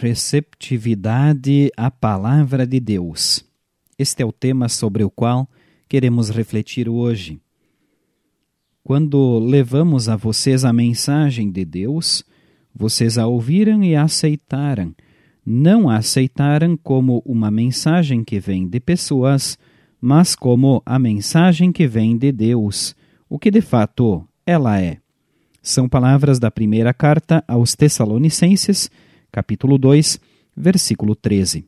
[0.00, 3.44] receptividade à Palavra de Deus.
[3.98, 5.48] Este é o tema sobre o qual
[5.88, 7.40] queremos refletir hoje.
[8.84, 12.24] Quando levamos a vocês a mensagem de Deus,
[12.72, 14.94] vocês a ouviram e a aceitaram.
[15.44, 19.58] Não a aceitaram como uma mensagem que vem de pessoas,
[20.00, 22.94] mas como a mensagem que vem de Deus,
[23.28, 24.98] o que de fato ela é.
[25.60, 28.88] São palavras da primeira carta aos Tessalonicenses,
[29.30, 30.20] capítulo 2,
[30.56, 31.64] versículo 13.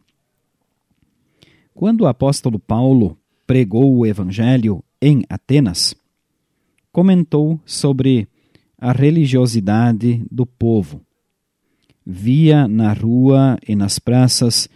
[1.74, 5.94] Quando o apóstolo Paulo pregou o evangelho em Atenas,
[6.92, 8.28] comentou sobre
[8.78, 11.00] a religiosidade do povo.
[12.04, 14.68] Via na rua e nas praças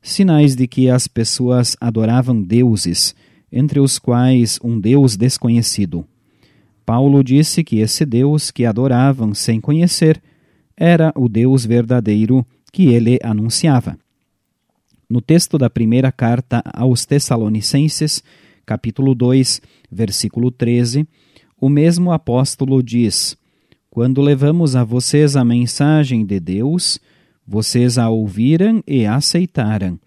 [0.00, 3.14] sinais de que as pessoas adoravam deuses,
[3.50, 6.06] entre os quais um deus desconhecido.
[6.86, 10.22] Paulo disse que esse Deus que adoravam sem conhecer
[10.78, 13.98] era o Deus verdadeiro que ele anunciava.
[15.10, 18.22] No texto da primeira carta aos Tessalonicenses,
[18.64, 21.08] capítulo 2, versículo 13,
[21.60, 23.36] o mesmo apóstolo diz:
[23.90, 27.00] Quando levamos a vocês a mensagem de Deus,
[27.44, 29.98] vocês a ouviram e aceitaram.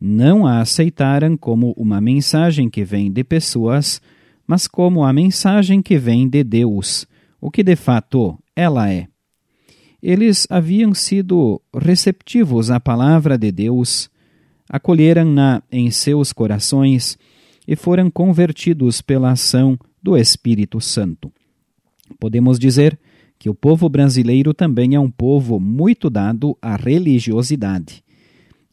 [0.00, 4.00] Não a aceitaram como uma mensagem que vem de pessoas,
[4.46, 7.06] mas como a mensagem que vem de Deus,
[7.40, 9.06] o que de fato ela é.
[10.02, 14.10] Eles haviam sido receptivos à palavra de Deus,
[14.68, 17.18] acolheram-na em seus corações
[17.66, 21.32] e foram convertidos pela ação do Espírito Santo.
[22.20, 22.98] Podemos dizer
[23.38, 28.02] que o povo brasileiro também é um povo muito dado à religiosidade.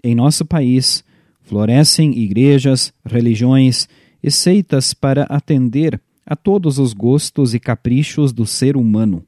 [0.04, 1.04] Em nosso país,
[1.42, 3.88] florescem igrejas, religiões
[4.22, 9.24] e seitas para atender a todos os gostos e caprichos do ser humano.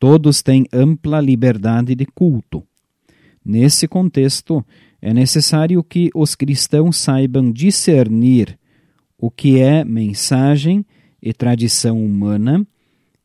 [0.00, 2.64] Todos têm ampla liberdade de culto.
[3.44, 4.64] Nesse contexto,
[5.00, 8.58] é necessário que os cristãos saibam discernir
[9.18, 10.86] o que é mensagem
[11.22, 12.66] e tradição humana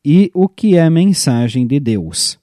[0.04, 2.38] e o que é mensagem de Deus.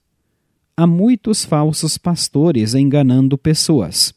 [0.74, 4.14] Há muitos falsos pastores enganando pessoas.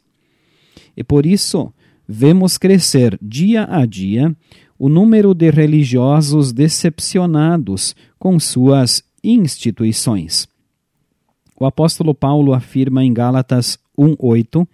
[0.96, 1.74] E por isso,
[2.08, 4.34] vemos crescer dia a dia
[4.80, 10.48] o número de religiosos decepcionados com suas instituições.
[11.58, 14.68] O apóstolo Paulo afirma em Gálatas 1:8: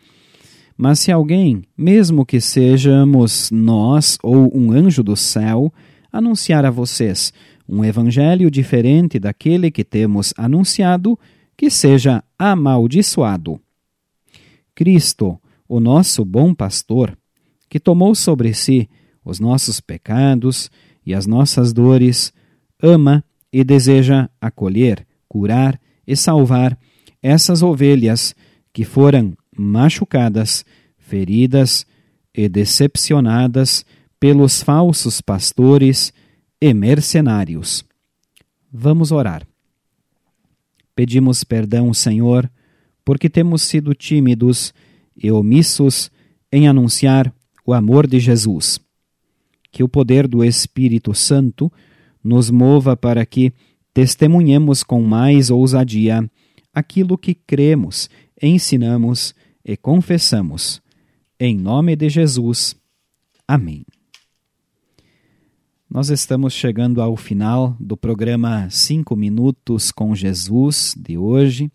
[0.77, 5.71] Mas se alguém, mesmo que sejamos nós ou um anjo do céu,
[6.11, 7.31] anunciar a vocês
[7.67, 11.17] um evangelho diferente daquele que temos anunciado,
[11.55, 13.61] que seja amaldiçoado.
[14.75, 15.39] Cristo,
[15.69, 17.17] o nosso bom pastor,
[17.69, 18.89] que tomou sobre si
[19.23, 20.69] os nossos pecados
[21.05, 22.33] e as nossas dores,
[22.81, 26.77] ama e deseja acolher, curar e salvar
[27.21, 28.35] essas ovelhas
[28.73, 30.65] que foram machucadas,
[30.97, 31.85] feridas
[32.33, 33.85] e decepcionadas
[34.19, 36.13] pelos falsos pastores
[36.59, 37.83] e mercenários.
[38.71, 39.45] Vamos orar.
[40.95, 42.49] Pedimos perdão, Senhor,
[43.03, 44.73] porque temos sido tímidos
[45.15, 46.11] e omissos
[46.51, 47.33] em anunciar
[47.65, 48.79] o amor de Jesus.
[49.71, 51.71] Que o poder do Espírito Santo
[52.23, 53.53] nos mova para que
[53.93, 56.29] testemunhemos com mais ousadia
[56.73, 58.09] aquilo que cremos,
[58.41, 60.81] ensinamos e confessamos.
[61.39, 62.75] Em nome de Jesus.
[63.47, 63.85] Amém.
[65.89, 71.69] Nós estamos chegando ao final do programa Cinco Minutos com Jesus de hoje.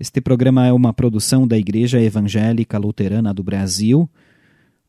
[0.00, 4.10] Este programa é uma produção da Igreja Evangélica Luterana do Brasil.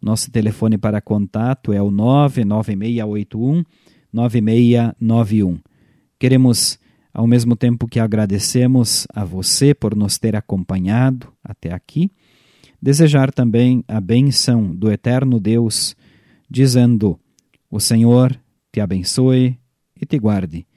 [0.02, 3.64] Nosso telefone para contato é o 99681
[4.14, 5.60] 9691.
[6.20, 6.80] Queremos,
[7.14, 12.12] ao mesmo tempo que agradecemos a você por nos ter acompanhado até aqui,
[12.82, 15.96] desejar também a bênção do eterno Deus,
[16.50, 17.20] dizendo:
[17.70, 18.40] O Senhor
[18.72, 19.58] te abençoe
[20.00, 20.68] e te guarde.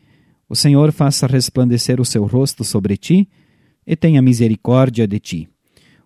[0.49, 3.29] O Senhor faça resplandecer o seu rosto sobre ti
[3.87, 5.49] e tenha misericórdia de ti.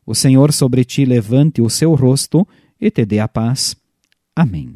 [0.05, 2.47] O Senhor sobre ti levante o seu rosto
[2.81, 3.77] e te dê a paz.
[4.35, 4.75] Amém.